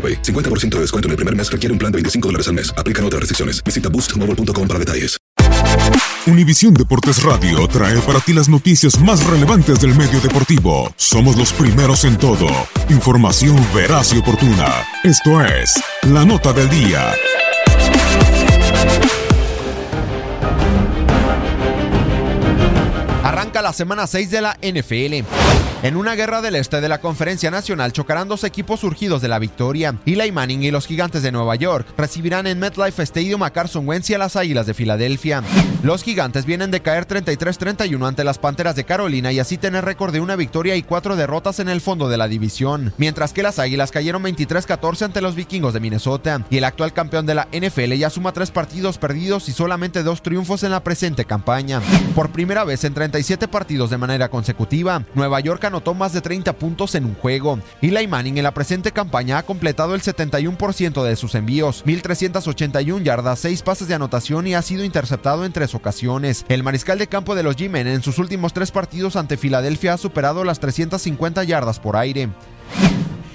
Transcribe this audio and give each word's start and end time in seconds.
AroPay. 0.00 0.22
50% 0.22 0.76
de 0.76 0.80
descuento 0.80 1.08
en 1.08 1.10
el 1.10 1.16
primer 1.16 1.36
mes 1.36 1.52
requiere 1.52 1.72
un 1.72 1.78
plan 1.78 1.92
de 1.92 1.96
25 1.96 2.28
dólares 2.28 2.48
al 2.48 2.54
mes. 2.54 2.72
Aplican 2.78 3.04
otras 3.04 3.20
restricciones. 3.20 3.62
Visita 3.62 3.90
boostmobile.com 3.90 4.66
para 4.66 4.78
detalles. 4.78 5.20
Univisión 6.26 6.74
Deportes 6.74 7.22
Radio 7.22 7.66
trae 7.66 7.98
para 8.00 8.20
ti 8.20 8.32
las 8.32 8.48
noticias 8.48 9.00
más 9.00 9.24
relevantes 9.26 9.80
del 9.80 9.94
medio 9.94 10.20
deportivo. 10.20 10.92
Somos 10.96 11.36
los 11.36 11.52
primeros 11.52 12.04
en 12.04 12.18
todo. 12.18 12.46
Información 12.88 13.56
veraz 13.74 14.12
y 14.12 14.18
oportuna. 14.18 14.84
Esto 15.02 15.42
es 15.44 15.82
La 16.02 16.24
Nota 16.24 16.52
del 16.52 16.68
Día. 16.68 17.12
Arranca 23.24 23.62
la 23.62 23.72
semana 23.72 24.06
6 24.06 24.30
de 24.30 24.40
la 24.42 24.58
NFL. 24.60 25.24
En 25.82 25.96
una 25.96 26.14
guerra 26.14 26.42
del 26.42 26.56
este 26.56 26.82
de 26.82 26.90
la 26.90 27.00
Conferencia 27.00 27.50
Nacional 27.50 27.94
chocarán 27.94 28.28
dos 28.28 28.44
equipos 28.44 28.80
surgidos 28.80 29.22
de 29.22 29.28
la 29.28 29.38
victoria. 29.38 29.94
Eli 30.04 30.30
Manning 30.30 30.62
y 30.62 30.70
los 30.70 30.86
Gigantes 30.86 31.22
de 31.22 31.32
Nueva 31.32 31.56
York 31.56 31.86
recibirán 31.96 32.46
en 32.46 32.58
MetLife 32.58 33.02
Stadium 33.02 33.42
a 33.42 33.50
Carson 33.50 33.88
Wentz 33.88 34.10
y 34.10 34.14
a 34.14 34.18
las 34.18 34.36
Águilas 34.36 34.66
de 34.66 34.74
Filadelfia. 34.74 35.42
Los 35.82 36.02
Gigantes 36.02 36.44
vienen 36.44 36.70
de 36.70 36.82
caer 36.82 37.08
33-31 37.08 38.06
ante 38.06 38.24
las 38.24 38.36
Panteras 38.36 38.76
de 38.76 38.84
Carolina 38.84 39.32
y 39.32 39.38
así 39.38 39.56
tener 39.56 39.86
récord 39.86 40.12
de 40.12 40.20
una 40.20 40.36
victoria 40.36 40.76
y 40.76 40.82
cuatro 40.82 41.16
derrotas 41.16 41.60
en 41.60 41.70
el 41.70 41.80
fondo 41.80 42.10
de 42.10 42.18
la 42.18 42.28
división, 42.28 42.92
mientras 42.98 43.32
que 43.32 43.42
las 43.42 43.58
Águilas 43.58 43.90
cayeron 43.90 44.22
23-14 44.22 45.06
ante 45.06 45.22
los 45.22 45.34
Vikingos 45.34 45.72
de 45.72 45.80
Minnesota 45.80 46.44
y 46.50 46.58
el 46.58 46.64
actual 46.64 46.92
campeón 46.92 47.24
de 47.24 47.36
la 47.36 47.48
NFL 47.50 47.94
ya 47.94 48.10
suma 48.10 48.32
tres 48.32 48.50
partidos 48.50 48.98
perdidos 48.98 49.48
y 49.48 49.52
solamente 49.52 50.02
dos 50.02 50.20
triunfos 50.22 50.62
en 50.62 50.72
la 50.72 50.84
presente 50.84 51.24
campaña. 51.24 51.80
Por 52.14 52.32
primera 52.32 52.64
vez 52.64 52.84
en 52.84 52.92
37 52.92 53.48
partidos 53.48 53.88
de 53.88 53.96
manera 53.96 54.28
consecutiva, 54.28 55.06
Nueva 55.14 55.40
York 55.40 55.69
anotó 55.70 55.94
más 55.94 56.12
de 56.12 56.20
30 56.20 56.52
puntos 56.52 56.94
en 56.94 57.06
un 57.06 57.14
juego. 57.14 57.58
Eli 57.80 58.06
Manning 58.06 58.36
en 58.36 58.44
la 58.44 58.52
presente 58.52 58.92
campaña 58.92 59.38
ha 59.38 59.42
completado 59.42 59.94
el 59.94 60.02
71% 60.02 61.02
de 61.02 61.16
sus 61.16 61.34
envíos, 61.34 61.84
1.381 61.86 63.02
yardas, 63.02 63.38
6 63.40 63.62
pases 63.62 63.88
de 63.88 63.94
anotación 63.94 64.46
y 64.46 64.54
ha 64.54 64.62
sido 64.62 64.84
interceptado 64.84 65.44
en 65.44 65.52
tres 65.52 65.74
ocasiones. 65.74 66.44
El 66.48 66.62
mariscal 66.62 66.98
de 66.98 67.06
campo 67.06 67.34
de 67.34 67.42
los 67.42 67.56
G-Men 67.56 67.86
en 67.86 68.02
sus 68.02 68.18
últimos 68.18 68.52
tres 68.52 68.70
partidos 68.70 69.16
ante 69.16 69.36
Filadelfia 69.36 69.94
ha 69.94 69.98
superado 69.98 70.44
las 70.44 70.60
350 70.60 71.44
yardas 71.44 71.80
por 71.80 71.96
aire. 71.96 72.28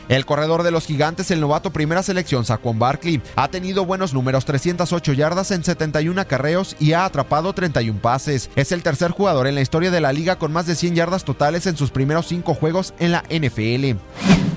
El 0.08 0.26
corredor 0.26 0.64
de 0.64 0.72
los 0.72 0.86
gigantes, 0.86 1.32
el 1.32 1.42
novato 1.42 1.72
primera 1.72 2.04
selección, 2.04 2.46
Saquon 2.46 2.78
Barkley, 2.78 3.22
ha 3.36 3.48
tenido 3.48 3.86
buenos 3.86 4.14
números, 4.14 4.46
308 4.46 5.14
yardas 5.14 5.52
en 5.52 5.64
71 5.64 6.22
acarreos 6.22 6.76
y 6.80 6.94
ha 6.94 7.06
atrapado 7.06 7.54
31 7.54 8.00
pases. 8.02 8.50
Es 8.56 8.72
el 8.72 8.84
tercer 8.84 9.12
jugador 9.12 9.48
en 9.48 9.56
la 9.56 9.62
historia 9.62 9.92
de 9.92 10.02
la 10.02 10.14
liga 10.14 10.38
con 10.38 10.54
más 10.54 10.68
de 10.68 10.76
100 10.76 10.96
yardas 10.96 11.24
totales 11.24 11.66
en 11.66 11.76
sus 11.76 11.92
primeros 11.92 12.28
cinco 12.28 12.54
juegos 12.54 12.94
en 13.00 13.12
la 13.12 13.24
NFL. 13.30 13.98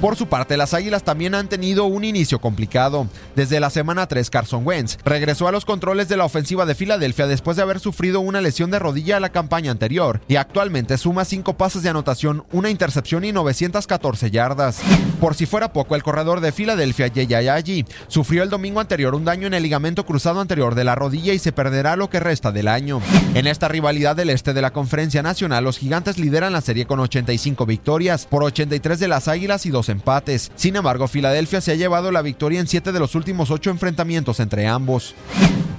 Por 0.01 0.15
su 0.15 0.29
parte, 0.29 0.57
las 0.57 0.75
Águilas 0.75 1.03
también 1.03 1.35
han 1.35 1.49
tenido 1.49 1.87
un 1.87 2.05
inicio 2.05 2.41
complicado. 2.41 3.09
Desde 3.35 3.59
la 3.59 3.69
semana 3.69 4.07
3, 4.07 4.31
Carson 4.31 4.65
Wentz 4.65 4.97
regresó 5.05 5.49
a 5.49 5.53
los 5.53 5.65
controles 5.65 6.09
de 6.09 6.17
la 6.17 6.25
ofensiva 6.25 6.67
de 6.67 6.77
Filadelfia 6.77 7.27
después 7.27 7.57
de 7.57 7.65
haber 7.65 7.81
sufrido 7.81 8.21
una 8.21 8.41
lesión 8.41 8.71
de 8.71 8.79
rodilla 8.79 9.17
a 9.17 9.21
la 9.21 9.33
campaña 9.33 9.73
anterior 9.73 10.21
y 10.29 10.37
actualmente 10.37 10.99
suma 10.99 11.25
5 11.25 11.57
pases 11.57 11.83
de 11.83 11.89
anotación, 11.89 12.45
una 12.53 12.71
intercepción 12.71 13.25
y 13.25 13.33
914 13.33 14.31
yardas. 14.31 14.81
Por 15.21 15.35
si 15.39 15.47
fuera 15.47 15.73
poco, 15.73 15.95
el 15.95 16.03
corredor 16.03 16.41
de 16.41 16.51
Filadelfia, 16.51 17.07
Yayayaji, 17.07 17.85
sufrió 18.09 18.43
el 18.43 18.51
domingo 18.51 18.81
anterior 18.81 19.15
un 19.15 19.25
daño 19.25 19.47
en 19.47 19.55
el 19.55 19.63
ligamento 19.63 20.05
cruzado 20.05 20.41
anterior 20.41 20.75
de 20.75 20.83
la 20.83 20.97
rodilla 20.97 21.33
y 21.33 21.39
se 21.39 21.53
perderá 21.53 21.95
lo 21.95 22.11
que 22.11 22.19
resta 22.19 22.51
del 22.51 22.67
año. 22.67 23.01
En 23.35 23.47
esta 23.47 23.69
rivalidad 23.69 24.17
del 24.17 24.31
este 24.31 24.53
de 24.53 24.63
la 24.63 24.73
Conferencia 24.73 25.23
Nacional, 25.23 25.63
los 25.63 25.79
gigantes 25.79 26.19
lideran 26.19 26.53
la 26.53 26.61
serie 26.61 26.87
con 26.87 26.99
85 26.99 27.67
victorias, 27.67 28.27
por 28.27 28.43
83 28.43 28.99
de 28.99 29.07
las 29.07 29.29
Águilas 29.29 29.65
y 29.65 29.71
2 29.71 29.91
empates. 29.91 30.51
Sin 30.57 30.75
embargo, 30.75 31.07
Filadelfia 31.07 31.61
se 31.61 31.71
ha 31.71 31.77
llevado 31.77 32.11
la 32.11 32.23
victoria 32.23 32.59
en 32.59 32.67
7 32.67 32.91
de 32.91 32.99
los 32.99 33.15
últimos 33.15 33.53
8 33.53 33.71
enfrentamientos 33.71 34.41
entre 34.41 34.67
ambos. 34.67 35.15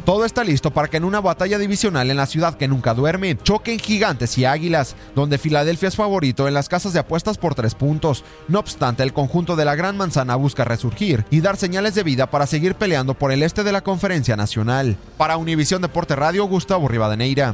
Todo 0.10 0.26
está 0.26 0.44
listo 0.44 0.72
para 0.72 0.88
que 0.88 0.98
en 0.98 1.04
una 1.04 1.22
batalla 1.22 1.60
divisional 1.60 2.10
en 2.10 2.18
la 2.18 2.26
ciudad 2.26 2.56
que 2.56 2.68
nunca 2.68 2.96
duerme, 2.96 3.38
choquen 3.38 3.78
gigantes 3.78 4.40
y 4.40 4.46
águilas, 4.46 4.96
donde 5.14 5.38
Filadelfia 5.38 5.88
es 5.88 5.96
favorito 5.96 6.48
en 6.48 6.56
las 6.56 6.68
casas 6.68 6.94
de 6.94 7.00
apuestas 7.00 7.38
por 7.38 7.54
tres 7.54 7.76
puntos. 7.76 8.24
No 8.48 8.58
obstante, 8.58 9.04
el 9.04 9.14
conjunto 9.14 9.56
de 9.56 9.66
la 9.66 9.76
Gran 9.76 9.98
Manzana 9.98 10.36
busca 10.36 10.66
resurgir 10.66 11.26
y 11.30 11.42
dar 11.42 11.58
señales 11.58 11.94
de 11.94 12.02
vida 12.02 12.26
para 12.26 12.48
seguir 12.48 12.74
peleando 12.74 13.14
por 13.14 13.32
el 13.32 13.44
este 13.44 13.64
de 13.64 13.72
la 13.72 13.82
Conferencia 13.82 14.36
Nacional. 14.36 14.98
Para 15.16 15.38
Univisión 15.38 15.84
Deporte 15.84 16.16
Radio, 16.16 16.46
Gustavo 16.46 16.88
Rivadeneira. 16.88 17.54